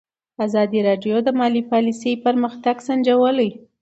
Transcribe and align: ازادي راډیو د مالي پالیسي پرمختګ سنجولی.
ازادي 0.45 0.79
راډیو 0.87 1.15
د 1.23 1.29
مالي 1.39 1.63
پالیسي 1.71 2.11
پرمختګ 2.25 2.75
سنجولی. 2.87 3.49